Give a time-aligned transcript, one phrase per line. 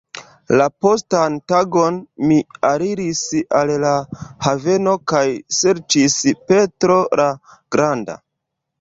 [0.59, 1.99] La postan tagon
[2.31, 2.39] mi
[2.71, 3.21] aliris
[3.61, 3.93] al la
[4.49, 5.23] haveno kaj
[5.61, 7.33] serĉis "Petro la
[7.77, 8.23] Granda".